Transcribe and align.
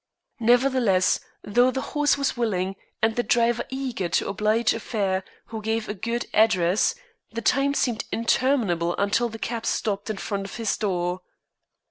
Nevertheless, 0.39 1.19
though 1.43 1.69
the 1.69 1.79
horse 1.93 2.17
was 2.17 2.35
willing 2.35 2.75
and 3.03 3.15
the 3.15 3.21
driver 3.21 3.63
eager 3.69 4.09
to 4.09 4.29
oblige 4.29 4.73
a 4.73 4.79
fare 4.79 5.23
who 5.53 5.61
gave 5.61 5.87
a 5.87 5.93
"good" 5.93 6.25
address, 6.33 6.95
the 7.33 7.41
time 7.43 7.75
seemed 7.75 8.05
interminable 8.11 8.95
until 8.97 9.29
the 9.29 9.37
cab 9.37 9.63
stopped 9.63 10.09
in 10.09 10.17
front 10.17 10.45
of 10.45 10.55
his 10.55 10.75
door. 10.75 11.21